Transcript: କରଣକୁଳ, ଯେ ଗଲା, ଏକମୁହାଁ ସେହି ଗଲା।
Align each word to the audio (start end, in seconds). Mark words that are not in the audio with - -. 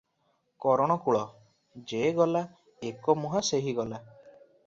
କରଣକୁଳ, 0.63 1.19
ଯେ 1.91 2.01
ଗଲା, 2.21 2.41
ଏକମୁହାଁ 2.91 3.43
ସେହି 3.53 3.77
ଗଲା। 3.83 4.03